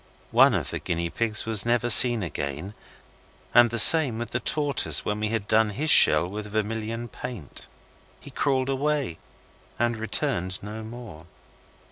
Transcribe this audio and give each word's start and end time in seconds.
One 0.31 0.55
of 0.55 0.71
the 0.71 0.79
guinea 0.79 1.11
pigs 1.11 1.45
was 1.45 1.63
never 1.63 1.91
seen 1.91 2.23
again, 2.23 2.73
and 3.53 3.69
the 3.69 3.77
same 3.77 4.17
with 4.17 4.31
the 4.31 4.39
tortoise 4.39 5.05
when 5.05 5.19
we 5.19 5.27
had 5.29 5.47
done 5.47 5.69
his 5.69 5.91
shell 5.91 6.27
with 6.27 6.47
vermilion 6.47 7.07
paint. 7.07 7.67
He 8.19 8.31
crawled 8.31 8.69
away 8.69 9.19
and 9.77 9.95
returned 9.95 10.57
no 10.63 10.81
more. 10.81 11.27